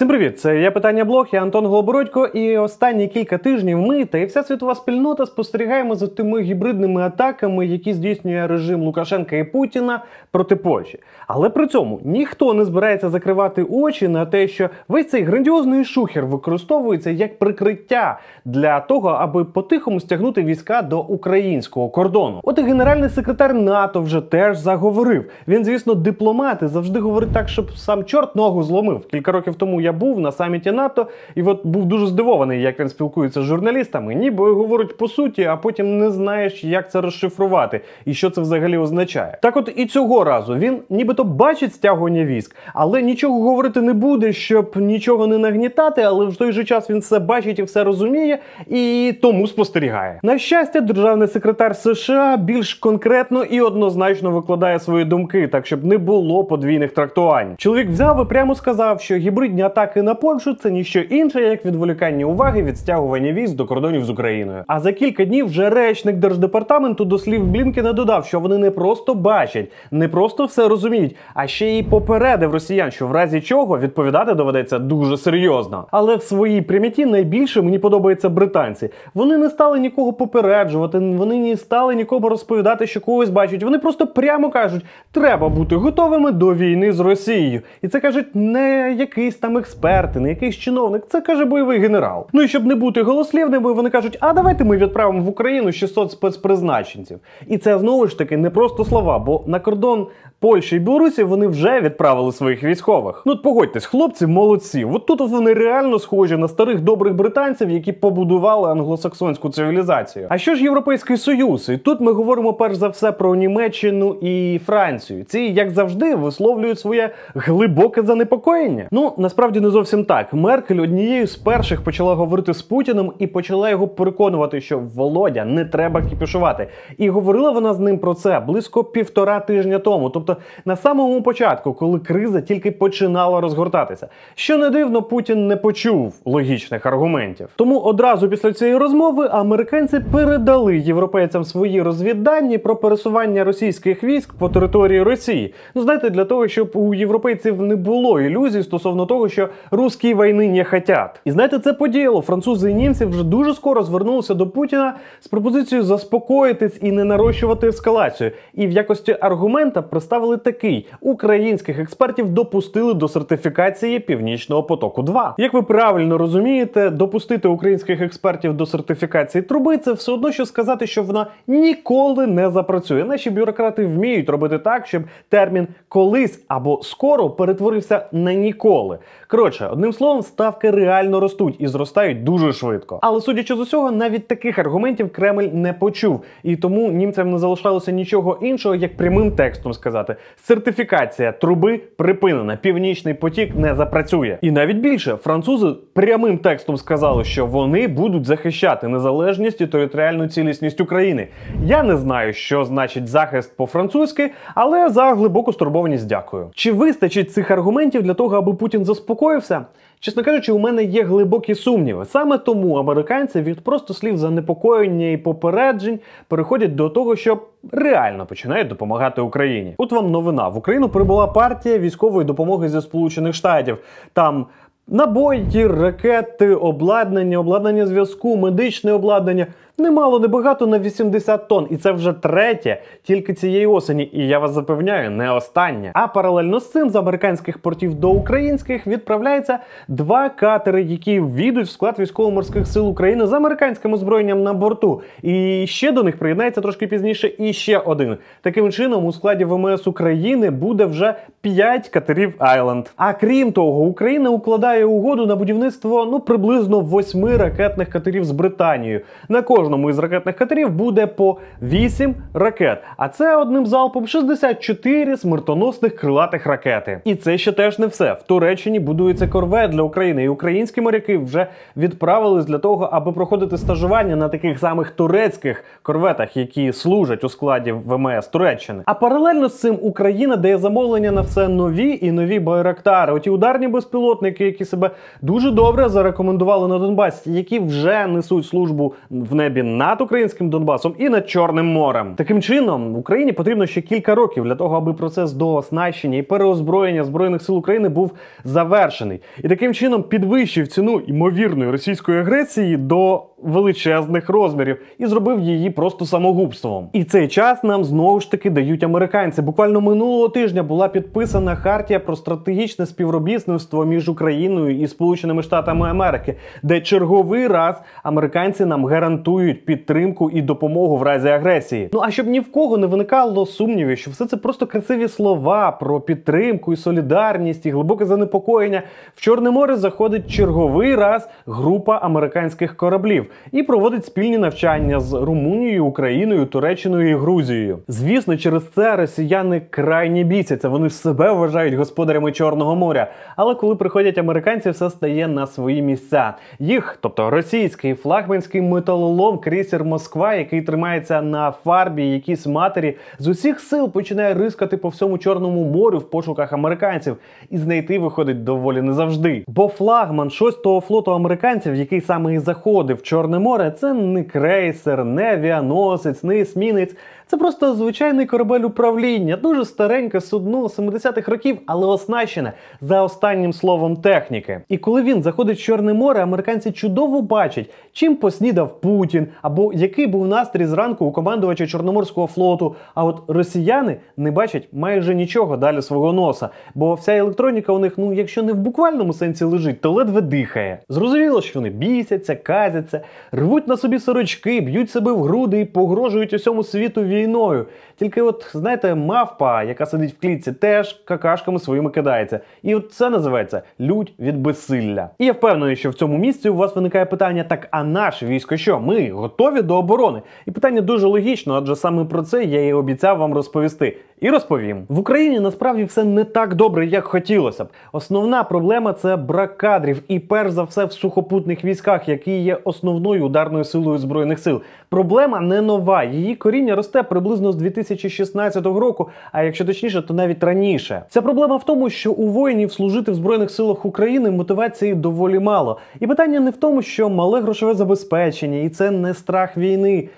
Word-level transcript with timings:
Всім 0.00 0.08
привіт! 0.08 0.40
Це 0.40 0.60
я 0.60 0.70
питання 0.70 1.04
блог, 1.04 1.28
я 1.32 1.42
Антон 1.42 1.66
Голобородько, 1.66 2.26
і 2.26 2.58
останні 2.58 3.08
кілька 3.08 3.38
тижнів 3.38 3.78
ми 3.78 4.04
та 4.04 4.18
і 4.18 4.26
вся 4.26 4.42
світова 4.42 4.74
спільнота 4.74 5.26
спостерігаємо 5.26 5.94
за 5.94 6.06
тими 6.06 6.40
гібридними 6.40 7.02
атаками, 7.02 7.66
які 7.66 7.94
здійснює 7.94 8.46
режим 8.46 8.82
Лукашенка 8.82 9.36
і 9.36 9.44
Путіна 9.44 10.04
проти 10.30 10.56
Польщі. 10.56 10.98
Але 11.26 11.50
при 11.50 11.66
цьому 11.66 12.00
ніхто 12.04 12.54
не 12.54 12.64
збирається 12.64 13.10
закривати 13.10 13.62
очі 13.62 14.08
на 14.08 14.26
те, 14.26 14.48
що 14.48 14.70
весь 14.88 15.08
цей 15.08 15.22
грандіозний 15.22 15.84
шухер 15.84 16.26
використовується 16.26 17.10
як 17.10 17.38
прикриття 17.38 18.18
для 18.44 18.80
того, 18.80 19.08
аби 19.08 19.44
по-тихому 19.44 20.00
стягнути 20.00 20.42
війська 20.42 20.82
до 20.82 21.00
українського 21.00 21.88
кордону. 21.88 22.40
От 22.42 22.58
і 22.58 22.62
генеральний 22.62 23.08
секретар 23.08 23.54
НАТО 23.54 24.02
вже 24.02 24.20
теж 24.20 24.58
заговорив. 24.58 25.30
Він, 25.48 25.64
звісно, 25.64 25.94
дипломат 25.94 26.62
і 26.62 26.66
завжди 26.66 27.00
говорить 27.00 27.32
так, 27.32 27.48
щоб 27.48 27.70
сам 27.70 28.04
чорт 28.04 28.36
ногу 28.36 28.62
зломив. 28.62 29.06
Кілька 29.10 29.32
років 29.32 29.54
тому 29.54 29.80
я 29.80 29.89
був 29.92 30.20
на 30.20 30.32
саміті 30.32 30.72
НАТО 30.72 31.06
і 31.34 31.42
от 31.42 31.66
був 31.66 31.84
дуже 31.84 32.06
здивований, 32.06 32.62
як 32.62 32.80
він 32.80 32.88
спілкується 32.88 33.42
з 33.42 33.44
журналістами. 33.44 34.14
Ніби 34.14 34.52
говорить 34.52 34.96
по 34.96 35.08
суті, 35.08 35.44
а 35.44 35.56
потім 35.56 35.98
не 35.98 36.10
знаєш, 36.10 36.64
як 36.64 36.90
це 36.90 37.00
розшифрувати 37.00 37.80
і 38.04 38.14
що 38.14 38.30
це 38.30 38.40
взагалі 38.40 38.76
означає. 38.76 39.38
Так, 39.42 39.56
от 39.56 39.72
і 39.76 39.86
цього 39.86 40.24
разу 40.24 40.56
він 40.56 40.78
нібито 40.90 41.24
бачить 41.24 41.74
стягування 41.74 42.24
військ, 42.24 42.56
але 42.74 43.02
нічого 43.02 43.42
говорити 43.42 43.80
не 43.80 43.92
буде, 43.92 44.32
щоб 44.32 44.76
нічого 44.76 45.26
не 45.26 45.38
нагнітати. 45.38 46.02
Але 46.02 46.26
в 46.26 46.36
той 46.36 46.52
же 46.52 46.64
час 46.64 46.90
він 46.90 46.98
все 46.98 47.18
бачить 47.18 47.58
і 47.58 47.62
все 47.62 47.84
розуміє, 47.84 48.38
і 48.66 49.14
тому 49.22 49.46
спостерігає. 49.46 50.20
На 50.22 50.38
щастя, 50.38 50.80
державний 50.80 51.28
секретар 51.28 51.76
США 51.76 52.36
більш 52.36 52.74
конкретно 52.74 53.44
і 53.44 53.60
однозначно 53.60 54.30
викладає 54.30 54.78
свої 54.78 55.04
думки, 55.04 55.48
так 55.48 55.66
щоб 55.66 55.84
не 55.84 55.98
було 55.98 56.44
подвійних 56.44 56.92
трактувань. 56.92 57.54
Чоловік 57.56 57.88
взяв 57.88 58.22
і 58.26 58.28
прямо 58.28 58.54
сказав, 58.54 59.00
що 59.00 59.14
гібридні 59.14 59.62
атаки 59.62 59.79
на 59.96 60.14
Польщу 60.14 60.54
це 60.54 60.70
ніщо 60.70 61.00
інше, 61.00 61.42
як 61.42 61.64
відволікання 61.64 62.26
уваги 62.26 62.62
від 62.62 62.78
стягування 62.78 63.32
військ 63.32 63.56
до 63.56 63.66
кордонів 63.66 64.04
з 64.04 64.10
Україною. 64.10 64.64
А 64.66 64.80
за 64.80 64.92
кілька 64.92 65.24
днів 65.24 65.46
вже 65.46 65.70
речник 65.70 66.16
держдепартаменту 66.16 67.04
до 67.04 67.18
слів 67.18 67.46
Блінкена 67.46 67.92
додав, 67.92 68.26
що 68.26 68.40
вони 68.40 68.58
не 68.58 68.70
просто 68.70 69.14
бачать, 69.14 69.68
не 69.90 70.08
просто 70.08 70.44
все 70.44 70.68
розуміють, 70.68 71.16
а 71.34 71.46
ще 71.46 71.66
й 71.66 71.82
попередив 71.82 72.52
росіян, 72.52 72.90
що 72.90 73.06
в 73.06 73.12
разі 73.12 73.40
чого 73.40 73.78
відповідати 73.78 74.34
доведеться 74.34 74.78
дуже 74.78 75.16
серйозно. 75.16 75.84
Але 75.90 76.16
в 76.16 76.22
своїй 76.22 76.62
пряміті 76.62 77.06
найбільше 77.06 77.62
мені 77.62 77.78
подобаються 77.78 78.28
британці. 78.28 78.88
Вони 79.14 79.38
не 79.38 79.50
стали 79.50 79.78
нікого 79.78 80.12
попереджувати, 80.12 80.98
вони 80.98 81.38
не 81.38 81.56
стали 81.56 81.94
нікому 81.94 82.28
розповідати, 82.28 82.86
що 82.86 83.00
когось 83.00 83.30
бачать. 83.30 83.62
Вони 83.62 83.78
просто 83.78 84.06
прямо 84.06 84.50
кажуть, 84.50 84.84
треба 85.12 85.48
бути 85.48 85.76
готовими 85.76 86.32
до 86.32 86.54
війни 86.54 86.92
з 86.92 87.00
Росією. 87.00 87.60
І 87.82 87.88
це 87.88 88.00
кажуть 88.00 88.26
не 88.34 88.96
якийсь 88.98 89.36
там 89.36 89.56
експерт, 89.60 90.16
не 90.16 90.28
якийсь 90.28 90.56
чиновник, 90.56 91.02
це 91.08 91.20
каже 91.20 91.44
бойовий 91.44 91.78
генерал. 91.78 92.26
Ну 92.32 92.42
і 92.42 92.48
щоб 92.48 92.66
не 92.66 92.74
бути 92.74 93.02
голослівними, 93.02 93.72
вони 93.72 93.90
кажуть, 93.90 94.18
а 94.20 94.32
давайте 94.32 94.64
ми 94.64 94.76
відправимо 94.76 95.22
в 95.22 95.28
Україну 95.28 95.72
600 95.72 96.12
спецпризначенців. 96.12 97.18
І 97.46 97.58
це 97.58 97.78
знову 97.78 98.06
ж 98.06 98.18
таки 98.18 98.36
не 98.36 98.50
просто 98.50 98.84
слова, 98.84 99.18
бо 99.18 99.44
на 99.46 99.60
кордон 99.60 100.06
Польщі 100.40 100.76
і 100.76 100.78
Білорусі 100.78 101.22
вони 101.22 101.46
вже 101.46 101.80
відправили 101.80 102.32
своїх 102.32 102.64
військових. 102.64 103.22
Ну 103.26 103.36
погодьтесь, 103.36 103.86
хлопці 103.86 104.26
молодці. 104.26 104.84
От 104.84 105.06
тут 105.06 105.20
вони 105.20 105.52
реально 105.52 105.98
схожі 105.98 106.36
на 106.36 106.48
старих 106.48 106.80
добрих 106.80 107.14
британців, 107.14 107.70
які 107.70 107.92
побудували 107.92 108.70
англосаксонську 108.70 109.48
цивілізацію. 109.48 110.26
А 110.28 110.38
що 110.38 110.54
ж 110.54 110.62
Європейський 110.62 111.16
Союз? 111.16 111.68
І 111.68 111.76
тут 111.76 112.00
ми 112.00 112.12
говоримо 112.12 112.52
перш 112.52 112.74
за 112.74 112.88
все 112.88 113.12
про 113.12 113.34
Німеччину 113.34 114.16
і 114.20 114.60
Францію. 114.66 115.24
Ці, 115.24 115.40
як 115.40 115.70
завжди, 115.70 116.14
висловлюють 116.14 116.80
своє 116.80 117.10
глибоке 117.34 118.02
занепокоєння. 118.02 118.88
Ну 118.90 119.12
насправді 119.18 119.60
не 119.60 119.70
зовсім 119.70 120.04
так. 120.04 120.34
Меркель 120.34 120.80
однією 120.80 121.26
з 121.26 121.36
перших 121.36 121.80
почала 121.84 122.14
говорити 122.14 122.54
з 122.54 122.62
Путіним 122.62 123.12
і 123.18 123.26
почала 123.26 123.70
його 123.70 123.88
переконувати, 123.88 124.60
що 124.60 124.78
Володя 124.94 125.44
не 125.44 125.64
треба 125.64 126.02
кіпішувати. 126.02 126.68
І 126.98 127.10
говорила 127.10 127.50
вона 127.50 127.74
з 127.74 127.78
ним 127.78 127.98
про 127.98 128.14
це 128.14 128.40
близько 128.40 128.84
півтора 128.84 129.40
тижня 129.40 129.78
тому. 129.78 130.10
Тобто 130.10 130.29
на 130.64 130.76
самому 130.76 131.22
початку, 131.22 131.72
коли 131.72 131.98
криза 131.98 132.40
тільки 132.40 132.70
починала 132.70 133.40
розгортатися. 133.40 134.08
Що 134.34 134.58
не 134.58 134.70
дивно, 134.70 135.02
Путін 135.02 135.46
не 135.46 135.56
почув 135.56 136.14
логічних 136.24 136.86
аргументів. 136.86 137.48
Тому 137.56 137.78
одразу 137.78 138.28
після 138.28 138.52
цієї 138.52 138.76
розмови 138.76 139.28
американці 139.30 140.00
передали 140.12 140.78
європейцям 140.78 141.44
свої 141.44 141.82
розвіддані 141.82 142.58
про 142.58 142.76
пересування 142.76 143.44
російських 143.44 144.04
військ 144.04 144.32
по 144.32 144.48
території 144.48 145.02
Росії. 145.02 145.54
Ну 145.74 145.82
знаєте, 145.82 146.10
для 146.10 146.24
того, 146.24 146.48
щоб 146.48 146.70
у 146.74 146.94
європейців 146.94 147.62
не 147.62 147.76
було 147.76 148.20
ілюзій 148.20 148.62
стосовно 148.62 149.06
того, 149.06 149.28
що 149.28 149.48
русські 149.70 150.14
війни 150.14 150.48
не 150.48 150.64
хотять. 150.64 151.20
І 151.24 151.30
знаєте, 151.30 151.58
це 151.58 151.72
подіяло. 151.72 152.20
Французи 152.20 152.70
і 152.70 152.74
німці 152.74 153.04
вже 153.04 153.24
дуже 153.24 153.54
скоро 153.54 153.82
звернулися 153.82 154.34
до 154.34 154.46
Путіна 154.46 154.94
з 155.20 155.28
пропозицією 155.28 155.84
заспокоїтись 155.84 156.78
і 156.82 156.92
не 156.92 157.04
нарощувати 157.04 157.68
ескалацію. 157.68 158.30
І 158.54 158.66
в 158.66 158.70
якості 158.70 159.16
аргумента 159.20 159.82
представили 159.82 160.19
такий: 160.36 160.86
українських 161.00 161.78
експертів 161.78 162.30
допустили 162.30 162.94
до 162.94 163.08
сертифікації 163.08 163.98
Північного 163.98 164.62
потоку. 164.62 165.02
2 165.02 165.34
як 165.38 165.54
ви 165.54 165.62
правильно 165.62 166.18
розумієте, 166.18 166.90
допустити 166.90 167.48
українських 167.48 168.00
експертів 168.00 168.54
до 168.54 168.66
сертифікації 168.66 169.42
труби 169.42 169.78
це 169.78 169.92
все 169.92 170.12
одно, 170.12 170.32
що 170.32 170.46
сказати, 170.46 170.86
що 170.86 171.02
вона 171.02 171.26
ніколи 171.46 172.26
не 172.26 172.50
запрацює. 172.50 173.04
Наші 173.04 173.30
бюрократи 173.30 173.86
вміють 173.86 174.28
робити 174.28 174.58
так, 174.58 174.86
щоб 174.86 175.02
термін 175.28 175.68
колись 175.88 176.44
або 176.48 176.80
скоро 176.82 177.30
перетворився 177.30 178.06
на 178.12 178.34
ніколи. 178.34 178.98
Коротше, 179.28 179.66
одним 179.66 179.92
словом, 179.92 180.22
ставки 180.22 180.70
реально 180.70 181.20
ростуть 181.20 181.56
і 181.58 181.68
зростають 181.68 182.24
дуже 182.24 182.52
швидко. 182.52 182.98
Але 183.02 183.20
судячи 183.20 183.54
з 183.54 183.60
усього, 183.60 183.90
навіть 183.90 184.28
таких 184.28 184.58
аргументів 184.58 185.12
Кремль 185.12 185.48
не 185.52 185.72
почув, 185.72 186.24
і 186.42 186.56
тому 186.56 186.90
німцям 186.92 187.30
не 187.30 187.38
залишалося 187.38 187.92
нічого 187.92 188.38
іншого, 188.42 188.74
як 188.74 188.96
прямим 188.96 189.32
текстом 189.32 189.72
сказати: 189.74 190.09
сертифікація 190.42 191.32
труби 191.32 191.80
припинена, 191.96 192.56
північний 192.56 193.14
потік 193.14 193.54
не 193.54 193.74
запрацює. 193.74 194.38
І 194.40 194.50
навіть 194.50 194.76
більше 194.76 195.16
французи 195.16 195.74
прямим 195.92 196.38
текстом 196.38 196.76
сказали, 196.76 197.24
що 197.24 197.46
вони 197.46 197.88
будуть 197.88 198.24
захищати 198.24 198.88
незалежність 198.88 199.60
і 199.60 199.66
територіальну 199.66 200.28
цілісність 200.28 200.80
України. 200.80 201.28
Я 201.64 201.82
не 201.82 201.96
знаю, 201.96 202.32
що 202.32 202.64
значить 202.64 203.08
захист 203.08 203.56
по-французьки, 203.56 204.30
але 204.54 204.88
за 204.88 205.14
глибоку 205.14 205.52
стурбованість 205.52 206.06
дякую. 206.06 206.50
Чи 206.54 206.72
вистачить 206.72 207.32
цих 207.32 207.50
аргументів 207.50 208.02
для 208.02 208.14
того, 208.14 208.36
аби 208.36 208.54
Путін 208.54 208.84
заспокоївся? 208.84 209.64
Чесно 210.02 210.24
кажучи, 210.24 210.52
у 210.52 210.58
мене 210.58 210.84
є 210.84 211.02
глибокі 211.02 211.54
сумніви. 211.54 212.04
Саме 212.04 212.38
тому 212.38 212.74
американці 212.74 213.40
від 213.40 213.60
просто 213.60 213.94
слів 213.94 214.18
занепокоєння 214.18 215.10
і 215.10 215.16
попереджень 215.16 215.98
переходять 216.28 216.74
до 216.74 216.88
того, 216.88 217.16
що 217.16 217.38
реально 217.72 218.26
починають 218.26 218.68
допомагати 218.68 219.20
Україні. 219.20 219.74
От 219.78 219.92
вам 219.92 220.10
новина: 220.10 220.48
в 220.48 220.56
Україну 220.56 220.88
прибула 220.88 221.26
партія 221.26 221.78
військової 221.78 222.24
допомоги 222.24 222.68
зі 222.68 222.80
Сполучених 222.80 223.34
Штатів. 223.34 223.78
Там 224.12 224.46
набої, 224.88 225.66
ракети, 225.66 226.54
обладнання, 226.54 227.38
обладнання 227.38 227.86
зв'язку, 227.86 228.36
медичне 228.36 228.92
обладнання. 228.92 229.46
Немало, 229.80 230.18
небагато 230.18 230.66
на 230.66 230.78
80 230.78 231.48
тонн, 231.48 231.66
і 231.70 231.76
це 231.76 231.92
вже 231.92 232.12
третє 232.12 232.82
тільки 233.02 233.34
цієї 233.34 233.66
осені. 233.66 234.10
І 234.12 234.28
я 234.28 234.38
вас 234.38 234.52
запевняю, 234.52 235.10
не 235.10 235.32
останнє. 235.32 235.90
А 235.94 236.08
паралельно 236.08 236.60
з 236.60 236.72
цим 236.72 236.90
з 236.90 236.96
американських 236.96 237.58
портів 237.58 237.94
до 237.94 238.10
українських 238.10 238.86
відправляється 238.86 239.58
два 239.88 240.28
катери, 240.28 240.82
які 240.82 241.20
війдуть 241.20 241.66
в 241.66 241.70
склад 241.70 241.98
військово-морських 241.98 242.66
сил 242.66 242.88
України 242.88 243.26
з 243.26 243.32
американським 243.32 243.92
озброєнням 243.92 244.42
на 244.42 244.52
борту. 244.52 245.02
І 245.22 245.64
ще 245.66 245.92
до 245.92 246.02
них 246.02 246.18
приєднається 246.18 246.60
трошки 246.60 246.86
пізніше 246.86 247.32
і 247.38 247.52
ще 247.52 247.78
один. 247.78 248.16
Таким 248.42 248.72
чином, 248.72 249.06
у 249.06 249.12
складі 249.12 249.44
ВМС 249.44 249.86
України 249.86 250.50
буде 250.50 250.84
вже 250.84 251.14
5 251.40 251.88
катерів 251.88 252.34
Айленд. 252.38 252.90
А 252.96 253.12
крім 253.12 253.52
того, 253.52 253.82
Україна 253.82 254.30
укладає 254.30 254.84
угоду 254.84 255.26
на 255.26 255.36
будівництво 255.36 256.08
ну 256.10 256.20
приблизно 256.20 256.80
8 256.80 257.24
ракетних 257.24 257.88
катерів 257.88 258.24
з 258.24 258.30
Британією. 258.30 259.00
На 259.28 259.42
кожному 259.70 259.90
із 259.90 259.98
ракетних 259.98 260.36
катерів 260.36 260.70
буде 260.70 261.06
по 261.06 261.36
8 261.62 262.14
ракет. 262.34 262.78
А 262.96 263.08
це 263.08 263.36
одним 263.36 263.66
залпом 263.66 264.06
64 264.06 265.16
смертоносних 265.16 265.96
крилатих 265.96 266.46
ракети. 266.46 267.00
І 267.04 267.14
це 267.14 267.38
ще 267.38 267.52
теж 267.52 267.78
не 267.78 267.86
все. 267.86 268.12
В 268.12 268.22
Туреччині 268.22 268.80
будується 268.80 269.28
корвет 269.28 269.70
для 269.70 269.82
України, 269.82 270.24
і 270.24 270.28
українські 270.28 270.80
моряки 270.80 271.18
вже 271.18 271.46
відправились 271.76 272.44
для 272.44 272.58
того, 272.58 272.88
аби 272.92 273.12
проходити 273.12 273.58
стажування 273.58 274.16
на 274.16 274.28
таких 274.28 274.58
самих 274.58 274.90
турецьких 274.90 275.64
корветах, 275.82 276.36
які 276.36 276.72
служать 276.72 277.24
у 277.24 277.28
складі 277.28 277.72
ВМС 277.72 278.26
Туреччини. 278.26 278.82
А 278.86 278.94
паралельно 278.94 279.48
з 279.48 279.60
цим 279.60 279.78
Україна 279.82 280.36
дає 280.36 280.58
замовлення 280.58 281.12
на 281.12 281.20
все 281.20 281.48
нові 281.48 281.98
і 282.02 282.12
нові 282.12 282.38
байрактари. 282.38 283.12
Оті 283.12 283.30
ударні 283.30 283.68
безпілотники, 283.68 284.44
які 284.44 284.64
себе 284.64 284.90
дуже 285.22 285.50
добре 285.50 285.88
зарекомендували 285.88 286.68
на 286.68 286.78
Донбасі, 286.78 287.32
які 287.32 287.58
вже 287.58 288.06
несуть 288.06 288.46
службу 288.46 288.94
в 289.10 289.34
небі 289.34 289.49
небі 289.50 289.62
над 289.62 290.00
українським 290.00 290.50
Донбасом 290.50 290.94
і 290.98 291.08
над 291.08 291.30
Чорним 291.30 291.66
морем. 291.66 292.14
Таким 292.16 292.42
чином 292.42 292.96
Україні 292.96 293.32
потрібно 293.32 293.66
ще 293.66 293.80
кілька 293.80 294.14
років 294.14 294.44
для 294.44 294.54
того, 294.54 294.76
аби 294.76 294.92
процес 294.92 295.32
дооснащення 295.32 296.18
і 296.18 296.22
переозброєння 296.22 297.04
збройних 297.04 297.42
сил 297.42 297.56
України 297.56 297.88
був 297.88 298.12
завершений, 298.44 299.20
і 299.44 299.48
таким 299.48 299.74
чином 299.74 300.02
підвищив 300.02 300.68
ціну 300.68 301.00
ймовірної 301.06 301.70
російської 301.70 302.20
агресії 302.20 302.76
до 302.76 303.22
величезних 303.42 304.28
розмірів 304.28 304.82
і 304.98 305.06
зробив 305.06 305.40
її 305.40 305.70
просто 305.70 306.06
самогубством. 306.06 306.88
І 306.92 307.04
цей 307.04 307.28
час 307.28 307.64
нам 307.64 307.84
знову 307.84 308.20
ж 308.20 308.30
таки 308.30 308.50
дають 308.50 308.82
американці. 308.82 309.42
Буквально 309.42 309.80
минулого 309.80 310.28
тижня 310.28 310.62
була 310.62 310.88
підписана 310.88 311.56
хартія 311.56 312.00
про 312.00 312.16
стратегічне 312.16 312.86
співробітництво 312.86 313.84
між 313.84 314.08
Україною 314.08 314.80
і 314.80 314.86
Сполученими 314.86 315.42
Штатами 315.42 315.90
Америки, 315.90 316.36
де 316.62 316.80
черговий 316.80 317.46
раз 317.46 317.82
американці 318.02 318.64
нам 318.64 318.86
гарантують 318.86 319.64
підтримку 319.64 320.30
і 320.30 320.42
допомогу 320.42 320.96
в 320.96 321.02
разі 321.02 321.28
агресії. 321.28 321.88
Ну 321.92 322.00
а 322.02 322.10
щоб 322.10 322.26
ні 322.26 322.40
в 322.40 322.52
кого 322.52 322.76
не 322.78 322.86
виникало 322.86 323.46
сумнівів, 323.46 323.98
що 323.98 324.10
все 324.10 324.26
це 324.26 324.36
просто 324.36 324.66
красиві 324.66 325.08
слова 325.08 325.72
про 325.72 326.00
підтримку 326.00 326.72
і 326.72 326.76
солідарність 326.76 327.66
і 327.66 327.70
глибоке 327.70 328.06
занепокоєння. 328.06 328.82
В 329.14 329.20
Чорне 329.20 329.50
море 329.50 329.76
заходить 329.76 330.30
черговий 330.30 330.94
раз 330.94 331.28
група 331.46 331.96
американських 331.96 332.76
кораблів 332.76 333.29
і 333.52 333.62
проводить 333.62 334.06
спільні 334.06 334.38
навчання 334.38 335.00
з 335.00 335.12
Румунією, 335.12 335.86
Україною, 335.86 336.46
Туреччиною 336.46 337.10
і 337.10 337.14
Грузією. 337.14 337.78
Звісно, 337.88 338.36
через 338.36 338.62
це 338.74 338.96
росіяни 338.96 339.62
крайні 339.70 340.24
бісяться. 340.24 340.68
Вони 340.68 340.90
себе 340.90 341.32
вважають 341.32 341.74
господарями 341.74 342.32
Чорного 342.32 342.76
моря. 342.76 343.10
Але 343.36 343.54
коли 343.54 343.76
приходять 343.76 344.18
американці, 344.18 344.70
все 344.70 344.90
стає 344.90 345.28
на 345.28 345.46
свої 345.46 345.82
місця. 345.82 346.34
Їх, 346.58 346.98
тобто 347.00 347.30
російський 347.30 347.94
флагманський 347.94 348.60
металолом 348.60 349.38
крейсер 349.38 349.84
Москва, 349.84 350.34
який 350.34 350.62
тримається 350.62 351.22
на 351.22 351.50
фарбі, 351.50 352.06
якійсь 352.06 352.46
матері, 352.46 352.96
з 353.18 353.28
усіх 353.28 353.60
сил 353.60 353.92
починає 353.92 354.34
рискати 354.34 354.76
по 354.76 354.88
всьому 354.88 355.18
Чорному 355.18 355.64
морю 355.64 355.98
в 355.98 356.10
пошуках 356.10 356.52
американців, 356.52 357.16
і 357.50 357.58
знайти 357.58 357.98
виходить 357.98 358.44
доволі 358.44 358.82
не 358.82 358.92
завжди. 358.92 359.44
Бо 359.48 359.68
флагман 359.68 360.28
6-го 360.28 360.80
флоту 360.80 361.12
американців, 361.12 361.74
який 361.74 362.00
саме 362.00 362.34
і 362.34 362.38
заходив 362.38 362.96
в 362.96 363.02
Чорне 363.20 363.38
море, 363.38 363.70
це 363.70 363.94
не 363.94 364.24
крейсер, 364.24 365.04
не 365.04 365.32
авіаносець, 365.32 366.22
не 366.22 366.40
есмінець. 366.40 366.96
Це 367.30 367.36
просто 367.36 367.74
звичайний 367.74 368.26
корабель 368.26 368.60
управління, 368.60 369.36
дуже 369.36 369.64
стареньке 369.64 370.20
судно 370.20 370.62
70-х 370.62 371.30
років, 371.30 371.58
але 371.66 371.86
оснащене 371.86 372.52
за 372.80 373.02
останнім 373.02 373.52
словом 373.52 373.96
техніки. 373.96 374.60
І 374.68 374.78
коли 374.78 375.02
він 375.02 375.22
заходить 375.22 375.58
в 375.58 375.62
Чорне 375.62 375.92
море, 375.92 376.22
американці 376.22 376.70
чудово 376.70 377.22
бачать, 377.22 377.70
чим 377.92 378.16
поснідав 378.16 378.80
Путін, 378.80 379.26
або 379.42 379.72
який 379.72 380.06
був 380.06 380.26
настрій 380.26 380.66
зранку 380.66 381.06
у 381.06 381.12
командувача 381.12 381.66
Чорноморського 381.66 382.26
флоту. 382.26 382.74
А 382.94 383.04
от 383.04 383.22
росіяни 383.28 383.96
не 384.16 384.30
бачать 384.30 384.68
майже 384.72 385.14
нічого 385.14 385.56
далі 385.56 385.82
свого 385.82 386.12
носа, 386.12 386.48
бо 386.74 386.94
вся 386.94 387.16
електроніка 387.16 387.72
у 387.72 387.78
них, 387.78 387.92
ну 387.96 388.12
якщо 388.12 388.42
не 388.42 388.52
в 388.52 388.56
буквальному 388.56 389.12
сенсі 389.12 389.44
лежить, 389.44 389.80
то 389.80 389.92
ледве 389.92 390.20
дихає. 390.20 390.78
Зрозуміло, 390.88 391.42
що 391.42 391.58
вони 391.58 391.70
бісяться, 391.70 392.34
казяться, 392.36 393.00
рвуть 393.32 393.68
на 393.68 393.76
собі 393.76 393.98
сорочки, 393.98 394.60
б'ють 394.60 394.90
себе 394.90 395.12
в 395.12 395.22
груди 395.22 395.60
і 395.60 395.64
погрожують 395.64 396.32
усьому 396.32 396.64
світу 396.64 397.04
війною. 397.20 397.66
Тільки, 397.96 398.22
от 398.22 398.50
знаєте, 398.52 398.94
мавпа, 398.94 399.62
яка 399.62 399.86
сидить 399.86 400.12
в 400.12 400.20
клітці, 400.20 400.52
теж 400.52 400.92
какашками 401.04 401.58
своїми 401.58 401.90
кидається. 401.90 402.40
І 402.62 402.74
от 402.74 402.92
це 402.92 403.10
називається 403.10 403.62
лють 403.80 404.14
від 404.18 404.38
безсилля. 404.38 405.10
І 405.18 405.26
я 405.26 405.32
впевнений, 405.32 405.76
що 405.76 405.90
в 405.90 405.94
цьому 405.94 406.18
місці 406.18 406.48
у 406.48 406.54
вас 406.54 406.76
виникає 406.76 407.04
питання: 407.04 407.44
так, 407.44 407.68
а 407.70 407.84
наше 407.84 408.26
військо 408.26 408.56
що? 408.56 408.80
Ми 408.80 409.10
готові 409.10 409.62
до 409.62 409.76
оборони? 409.76 410.22
І 410.46 410.50
питання 410.50 410.80
дуже 410.80 411.06
логічно, 411.06 411.54
адже 411.54 411.76
саме 411.76 412.04
про 412.04 412.22
це 412.22 412.44
я 412.44 412.66
і 412.66 412.72
обіцяв 412.72 413.18
вам 413.18 413.34
розповісти. 413.34 413.96
І 414.20 414.30
розповім 414.30 414.84
в 414.88 414.98
Україні 414.98 415.40
насправді 415.40 415.84
все 415.84 416.04
не 416.04 416.24
так 416.24 416.54
добре, 416.54 416.86
як 416.86 417.04
хотілося 417.04 417.64
б. 417.64 417.68
Основна 417.92 418.44
проблема 418.44 418.92
це 418.92 419.16
брак 419.16 419.56
кадрів, 419.56 420.02
і 420.08 420.18
перш 420.18 420.50
за 420.50 420.62
все 420.62 420.84
в 420.84 420.92
сухопутних 420.92 421.64
військах, 421.64 422.08
які 422.08 422.38
є 422.38 422.58
основною 422.64 423.26
ударною 423.26 423.64
силою 423.64 423.98
збройних 423.98 424.38
сил. 424.38 424.60
Проблема 424.88 425.40
не 425.40 425.60
нова. 425.60 426.04
Її 426.04 426.34
коріння 426.34 426.74
росте 426.74 427.02
приблизно 427.10 427.52
з 427.52 427.56
2016 427.56 428.66
року, 428.66 429.08
а 429.32 429.42
якщо 429.42 429.64
точніше, 429.64 430.02
то 430.02 430.14
навіть 430.14 430.44
раніше. 430.44 431.02
Ця 431.08 431.22
проблема 431.22 431.56
в 431.56 431.64
тому, 431.64 431.90
що 431.90 432.12
у 432.12 432.26
воїнів 432.26 432.72
служити 432.72 433.12
в 433.12 433.14
збройних 433.14 433.50
силах 433.50 433.84
України 433.84 434.30
мотивації 434.30 434.94
доволі 434.94 435.38
мало. 435.38 435.78
І 436.00 436.06
питання 436.06 436.40
не 436.40 436.50
в 436.50 436.56
тому, 436.56 436.82
що 436.82 437.08
мале 437.08 437.40
грошове 437.40 437.74
забезпечення, 437.74 438.58
і 438.58 438.68
це 438.68 438.90
не 438.90 439.14
страх 439.14 439.56
війни. 439.56 440.08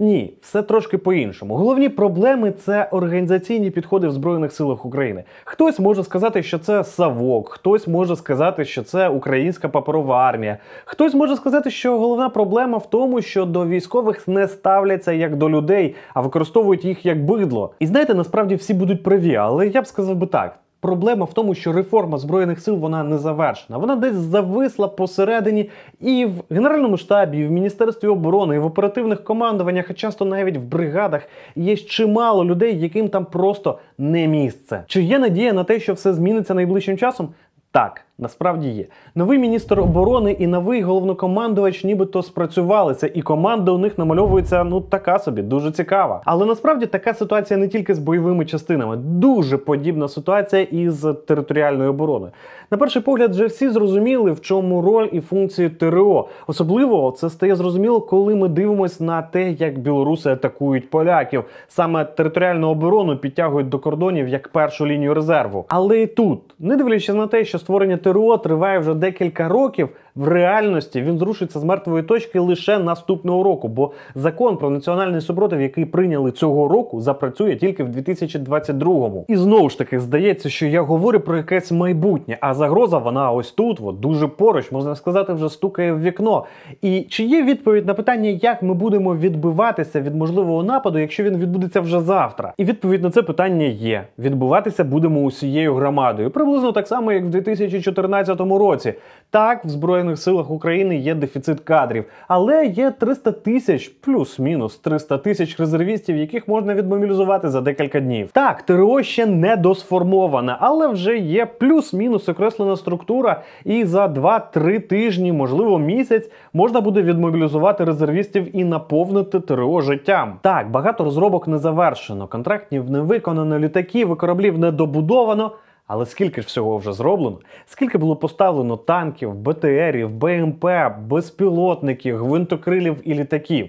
Ні, 0.00 0.34
все 0.40 0.62
трошки 0.62 0.98
по-іншому. 0.98 1.56
Головні 1.56 1.88
проблеми 1.88 2.52
це 2.52 2.88
організаційні 2.90 3.70
підходи 3.70 4.08
в 4.08 4.12
Збройних 4.12 4.52
силах 4.52 4.84
України. 4.84 5.24
Хтось 5.44 5.78
може 5.78 6.04
сказати, 6.04 6.42
що 6.42 6.58
це 6.58 6.84
Савок, 6.84 7.48
хтось 7.48 7.88
може 7.88 8.16
сказати, 8.16 8.64
що 8.64 8.82
це 8.82 9.08
українська 9.08 9.68
паперова 9.68 10.16
армія. 10.28 10.58
Хтось 10.84 11.14
може 11.14 11.36
сказати, 11.36 11.70
що 11.70 11.98
головна 11.98 12.28
проблема 12.28 12.78
в 12.78 12.90
тому, 12.90 13.22
що 13.22 13.44
до 13.44 13.66
військових 13.66 14.28
не 14.28 14.48
ставляться 14.48 15.12
як 15.12 15.36
до 15.36 15.50
людей, 15.50 15.94
а 16.14 16.20
використовують 16.20 16.84
їх 16.84 17.06
як 17.06 17.24
бидло. 17.24 17.72
І 17.78 17.86
знаєте, 17.86 18.14
насправді 18.14 18.54
всі 18.54 18.74
будуть 18.74 19.02
праві, 19.02 19.36
але 19.36 19.68
я 19.68 19.82
б 19.82 19.86
сказав 19.86 20.16
би 20.16 20.26
так. 20.26 20.58
Проблема 20.80 21.24
в 21.24 21.32
тому, 21.34 21.54
що 21.54 21.72
реформа 21.72 22.18
збройних 22.18 22.60
сил 22.60 22.76
вона 22.76 23.04
не 23.04 23.18
завершена. 23.18 23.78
Вона 23.78 23.96
десь 23.96 24.14
зависла 24.14 24.88
посередині 24.88 25.70
і 26.00 26.24
в 26.24 26.54
генеральному 26.54 26.96
штабі, 26.96 27.38
і 27.38 27.46
в 27.46 27.50
міністерстві 27.50 28.08
оборони, 28.08 28.56
і 28.56 28.58
в 28.58 28.64
оперативних 28.64 29.24
командуваннях, 29.24 29.90
а 29.90 29.94
часто 29.94 30.24
навіть 30.24 30.56
в 30.56 30.62
бригадах 30.62 31.22
є 31.56 31.76
чимало 31.76 32.44
людей, 32.44 32.80
яким 32.80 33.08
там 33.08 33.24
просто 33.24 33.78
не 33.98 34.26
місце. 34.26 34.84
Чи 34.86 35.02
є 35.02 35.18
надія 35.18 35.52
на 35.52 35.64
те, 35.64 35.80
що 35.80 35.92
все 35.92 36.14
зміниться 36.14 36.54
найближчим 36.54 36.98
часом? 36.98 37.28
Так, 37.70 38.04
насправді 38.18 38.68
є. 38.68 38.84
Новий 39.14 39.38
міністр 39.38 39.80
оборони 39.80 40.32
і 40.32 40.46
новий 40.46 40.82
головнокомандувач 40.82 41.84
нібито 41.84 42.22
спрацювалися, 42.22 43.10
і 43.14 43.22
команда 43.22 43.72
у 43.72 43.78
них 43.78 43.98
намальовується 43.98 44.64
ну 44.64 44.80
така 44.80 45.18
собі, 45.18 45.42
дуже 45.42 45.72
цікава. 45.72 46.22
Але 46.24 46.46
насправді 46.46 46.86
така 46.86 47.14
ситуація 47.14 47.58
не 47.58 47.68
тільки 47.68 47.94
з 47.94 47.98
бойовими 47.98 48.44
частинами, 48.44 48.96
дуже 48.96 49.58
подібна 49.58 50.08
ситуація 50.08 50.62
із 50.62 51.06
територіальною 51.26 51.90
обороною. 51.90 52.32
На 52.70 52.78
перший 52.78 53.02
погляд, 53.02 53.30
вже 53.30 53.46
всі 53.46 53.68
зрозуміли, 53.68 54.32
в 54.32 54.40
чому 54.40 54.82
роль 54.82 55.08
і 55.12 55.20
функції 55.20 55.68
ТРО. 55.68 56.28
Особливо 56.46 57.10
це 57.10 57.30
стає 57.30 57.56
зрозуміло, 57.56 58.00
коли 58.00 58.34
ми 58.34 58.48
дивимося 58.48 59.04
на 59.04 59.22
те, 59.22 59.50
як 59.50 59.78
білоруси 59.78 60.30
атакують 60.30 60.90
поляків. 60.90 61.44
Саме 61.68 62.04
територіальну 62.04 62.68
оборону 62.68 63.16
підтягують 63.16 63.68
до 63.68 63.78
кордонів 63.78 64.28
як 64.28 64.48
першу 64.48 64.86
лінію 64.86 65.14
резерву. 65.14 65.64
Але 65.68 66.02
і 66.02 66.06
тут, 66.06 66.40
не 66.58 66.76
дивлячись 66.76 67.14
на 67.14 67.26
те, 67.26 67.44
що 67.44 67.58
створення 67.58 67.96
ТРО 68.08 68.38
триває 68.38 68.78
вже 68.78 68.94
декілька 68.94 69.48
років. 69.48 69.88
В 70.18 70.28
реальності 70.28 71.02
він 71.02 71.18
зрушиться 71.18 71.60
з 71.60 71.64
мертвої 71.64 72.02
точки 72.02 72.38
лише 72.38 72.78
наступного 72.78 73.42
року, 73.42 73.68
бо 73.68 73.92
закон 74.14 74.56
про 74.56 74.70
національний 74.70 75.20
супротив, 75.20 75.60
який 75.60 75.84
прийняли 75.84 76.30
цього 76.30 76.68
року, 76.68 77.00
запрацює 77.00 77.56
тільки 77.56 77.84
в 77.84 77.88
2022-му. 77.88 79.24
І 79.28 79.36
знову 79.36 79.70
ж 79.70 79.78
таки 79.78 80.00
здається, 80.00 80.50
що 80.50 80.66
я 80.66 80.82
говорю 80.82 81.20
про 81.20 81.36
якесь 81.36 81.72
майбутнє, 81.72 82.38
а 82.40 82.54
загроза 82.54 82.98
вона 82.98 83.32
ось 83.32 83.52
тут, 83.52 83.80
от, 83.82 84.00
дуже 84.00 84.26
поруч, 84.26 84.72
можна 84.72 84.94
сказати, 84.94 85.32
вже 85.32 85.48
стукає 85.48 85.92
в 85.92 86.00
вікно. 86.00 86.44
І 86.82 87.00
чи 87.00 87.24
є 87.24 87.42
відповідь 87.42 87.86
на 87.86 87.94
питання, 87.94 88.28
як 88.28 88.62
ми 88.62 88.74
будемо 88.74 89.16
відбиватися 89.16 90.00
від 90.00 90.14
можливого 90.14 90.62
нападу, 90.62 90.98
якщо 90.98 91.22
він 91.22 91.36
відбудеться 91.36 91.80
вже 91.80 92.00
завтра? 92.00 92.52
І 92.56 92.64
відповідь 92.64 93.02
на 93.02 93.10
це 93.10 93.22
питання 93.22 93.66
є: 93.66 94.04
відбуватися 94.18 94.84
будемо 94.84 95.20
усією 95.20 95.74
громадою, 95.74 96.30
приблизно 96.30 96.72
так 96.72 96.86
само, 96.86 97.12
як 97.12 97.24
в 97.24 97.28
2014 97.28 97.97
році. 97.98 98.94
Так, 99.30 99.64
в 99.64 99.68
збройних 99.68 100.18
силах 100.18 100.50
України 100.50 100.96
є 100.96 101.14
дефіцит 101.14 101.60
кадрів, 101.60 102.04
але 102.28 102.66
є 102.66 102.90
300 102.90 103.32
тисяч 103.32 103.88
плюс-мінус 103.88 104.76
300 104.76 105.18
тисяч 105.18 105.60
резервістів, 105.60 106.16
яких 106.16 106.48
можна 106.48 106.74
відмобілізувати 106.74 107.48
за 107.48 107.60
декілька 107.60 108.00
днів. 108.00 108.30
Так, 108.32 108.62
ТРО 108.62 109.02
ще 109.02 109.26
не 109.26 109.56
досформована, 109.56 110.56
але 110.60 110.88
вже 110.88 111.18
є 111.18 111.46
плюс-мінус 111.46 112.28
окреслена 112.28 112.76
структура, 112.76 113.42
і 113.64 113.84
за 113.84 114.06
2-3 114.06 114.80
тижні, 114.80 115.32
можливо, 115.32 115.78
місяць, 115.78 116.30
можна 116.52 116.80
буде 116.80 117.02
відмобілізувати 117.02 117.84
резервістів 117.84 118.56
і 118.56 118.64
наповнити 118.64 119.40
ТРО 119.40 119.80
життям. 119.80 120.38
Так, 120.42 120.70
багато 120.70 121.04
розробок 121.04 121.48
не 121.48 121.58
завершено, 121.58 122.26
контрактів 122.26 122.90
не 122.90 123.00
виконано, 123.00 123.58
літаків 123.58 124.12
і 124.12 124.14
кораблів 124.16 124.58
не 124.58 124.70
добудовано. 124.70 125.52
Але 125.88 126.06
скільки 126.06 126.40
ж 126.40 126.46
всього 126.46 126.78
вже 126.78 126.92
зроблено? 126.92 127.38
Скільки 127.66 127.98
було 127.98 128.16
поставлено 128.16 128.76
танків, 128.76 129.34
БТРів, 129.34 130.10
БМП, 130.10 130.66
безпілотників, 131.00 132.16
гвинтокрилів 132.16 132.96
і 133.04 133.14
літаків? 133.14 133.68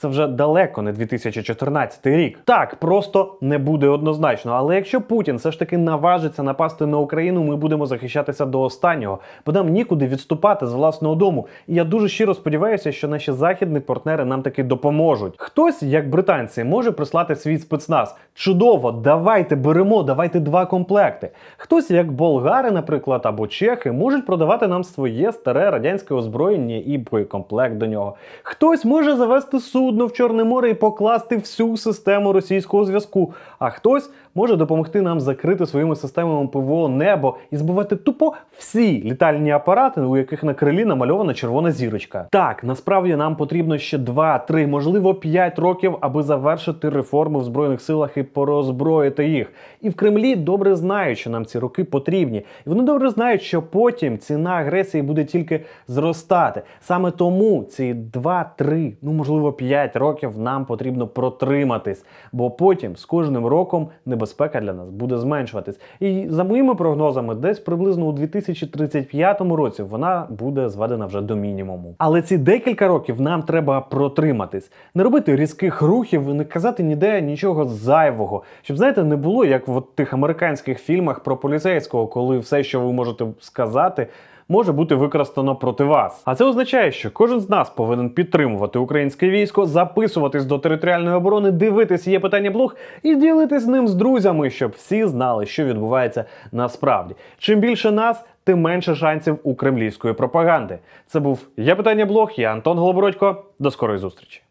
Це 0.00 0.08
вже 0.08 0.26
далеко 0.26 0.82
не 0.82 0.92
2014 0.92 2.06
рік. 2.06 2.38
Так 2.44 2.76
просто 2.76 3.36
не 3.40 3.58
буде 3.58 3.88
однозначно. 3.88 4.52
Але 4.52 4.74
якщо 4.74 5.00
Путін 5.00 5.36
все 5.36 5.52
ж 5.52 5.58
таки 5.58 5.78
наважиться 5.78 6.42
напасти 6.42 6.86
на 6.86 6.98
Україну, 6.98 7.44
ми 7.44 7.56
будемо 7.56 7.86
захищатися 7.86 8.46
до 8.46 8.60
останнього, 8.60 9.18
бо 9.46 9.52
нам 9.52 9.68
нікуди 9.68 10.06
відступати 10.06 10.66
з 10.66 10.72
власного 10.72 11.14
дому. 11.14 11.46
І 11.66 11.74
я 11.74 11.84
дуже 11.84 12.08
щиро 12.08 12.34
сподіваюся, 12.34 12.92
що 12.92 13.08
наші 13.08 13.32
західні 13.32 13.80
партнери 13.80 14.24
нам 14.24 14.42
таки 14.42 14.62
допоможуть. 14.62 15.34
Хтось, 15.36 15.82
як 15.82 16.10
британці, 16.10 16.64
може 16.64 16.92
прислати 16.92 17.36
свій 17.36 17.58
спецназ. 17.58 18.16
Чудово, 18.34 18.92
давайте 18.92 19.56
беремо, 19.56 20.02
давайте 20.02 20.40
два 20.40 20.66
комплекти. 20.66 21.30
Хтось, 21.56 21.90
як 21.90 22.12
болгари, 22.12 22.70
наприклад, 22.70 23.20
або 23.24 23.46
чехи, 23.46 23.92
можуть 23.92 24.26
продавати 24.26 24.68
нам 24.68 24.84
своє 24.84 25.32
старе 25.32 25.70
радянське 25.70 26.14
озброєння 26.14 26.82
і 26.86 26.98
боєкомплект 26.98 27.76
до 27.76 27.86
нього. 27.86 28.16
Хтось 28.42 28.84
може 28.84 29.16
завести 29.16 29.60
судно 29.90 30.06
в 30.06 30.12
Чорне 30.12 30.44
море 30.44 30.70
і 30.70 30.74
покласти 30.74 31.36
всю 31.36 31.76
систему 31.76 32.32
російського 32.32 32.84
зв'язку. 32.84 33.34
А 33.58 33.70
хтось 33.70 34.10
може 34.34 34.56
допомогти 34.56 35.02
нам 35.02 35.20
закрити 35.20 35.66
своїми 35.66 35.96
системами 35.96 36.48
ПВО 36.48 36.88
небо 36.88 37.36
і 37.50 37.56
збивати 37.56 37.96
тупо 37.96 38.32
всі 38.58 39.02
літальні 39.02 39.50
апарати, 39.50 40.00
у 40.00 40.16
яких 40.16 40.44
на 40.44 40.54
крилі 40.54 40.84
намальована 40.84 41.34
червона 41.34 41.70
зірочка. 41.70 42.26
Так, 42.30 42.64
насправді 42.64 43.16
нам 43.16 43.36
потрібно 43.36 43.78
ще 43.78 43.98
2, 43.98 44.38
3, 44.38 44.66
можливо 44.66 45.14
5 45.14 45.58
років, 45.58 45.96
аби 46.00 46.22
завершити 46.22 46.88
реформи 46.88 47.38
в 47.38 47.44
збройних 47.44 47.80
силах 47.80 48.16
і 48.16 48.22
порозброїти 48.22 49.28
їх. 49.28 49.52
І 49.80 49.88
в 49.88 49.94
Кремлі 49.94 50.36
добре 50.36 50.76
знають, 50.76 51.18
що 51.18 51.30
нам 51.30 51.46
ці 51.46 51.58
роки 51.58 51.84
потрібні. 51.84 52.38
І 52.38 52.68
вони 52.68 52.82
добре 52.82 53.10
знають, 53.10 53.42
що 53.42 53.62
потім 53.62 54.18
ціна 54.18 54.50
агресії 54.50 55.02
буде 55.02 55.24
тільки 55.24 55.64
зростати. 55.88 56.62
Саме 56.80 57.10
тому 57.10 57.64
ці 57.70 57.94
2, 57.94 58.50
3, 58.56 58.92
ну 59.02 59.12
можливо 59.12 59.52
5 59.52 59.96
років 59.96 60.38
нам 60.38 60.64
потрібно 60.64 61.06
протриматись, 61.06 62.04
бо 62.32 62.50
потім 62.50 62.96
з 62.96 63.04
кожним 63.04 63.46
роком 63.46 63.88
небезпека 64.30 64.60
для 64.60 64.72
нас 64.72 64.90
буде 64.90 65.18
зменшуватись. 65.18 65.80
І 66.00 66.26
за 66.28 66.44
моїми 66.44 66.74
прогнозами, 66.74 67.34
десь 67.34 67.58
приблизно 67.58 68.06
у 68.06 68.12
2035 68.12 69.40
році 69.40 69.82
вона 69.82 70.26
буде 70.30 70.68
зведена 70.68 71.06
вже 71.06 71.20
до 71.20 71.36
мінімуму. 71.36 71.94
Але 71.98 72.22
ці 72.22 72.38
декілька 72.38 72.88
років 72.88 73.20
нам 73.20 73.42
треба 73.42 73.80
протриматись, 73.80 74.70
не 74.94 75.02
робити 75.02 75.36
різких 75.36 75.82
рухів 75.82 76.34
не 76.34 76.44
казати 76.44 76.82
ніде 76.82 77.22
нічого 77.22 77.64
зайвого, 77.64 78.42
щоб 78.62 78.76
знаєте, 78.76 79.04
не 79.04 79.16
було 79.16 79.44
як 79.44 79.68
в 79.68 79.82
тих 79.94 80.12
американських 80.12 80.78
фільмах 80.78 81.20
про 81.20 81.36
поліцейського, 81.36 82.06
коли 82.06 82.38
все, 82.38 82.64
що 82.64 82.80
ви 82.80 82.92
можете 82.92 83.26
сказати. 83.40 84.06
Може 84.50 84.72
бути 84.72 84.94
використано 84.94 85.56
проти 85.56 85.84
вас. 85.84 86.22
А 86.24 86.34
це 86.34 86.44
означає, 86.44 86.92
що 86.92 87.10
кожен 87.10 87.40
з 87.40 87.50
нас 87.50 87.70
повинен 87.70 88.10
підтримувати 88.10 88.78
українське 88.78 89.30
військо, 89.30 89.66
записуватись 89.66 90.44
до 90.44 90.58
територіальної 90.58 91.16
оборони, 91.16 91.50
дивитись 91.50 92.06
є 92.06 92.20
питання 92.20 92.50
блог 92.50 92.76
і 93.02 93.14
ділитись 93.14 93.66
ним 93.66 93.88
з 93.88 93.94
друзями, 93.94 94.50
щоб 94.50 94.70
всі 94.70 95.06
знали, 95.06 95.46
що 95.46 95.64
відбувається 95.64 96.24
насправді. 96.52 97.14
Чим 97.38 97.60
більше 97.60 97.90
нас, 97.90 98.24
тим 98.44 98.60
менше 98.60 98.94
шансів 98.94 99.38
у 99.42 99.54
кремлівської 99.54 100.14
пропаганди. 100.14 100.78
Це 101.06 101.20
був 101.20 101.46
я 101.56 101.76
питання 101.76 102.06
блог. 102.06 102.32
Я 102.36 102.52
Антон 102.52 102.78
Голобородько. 102.78 103.44
До 103.58 103.70
скорої 103.70 103.98
зустрічі. 103.98 104.42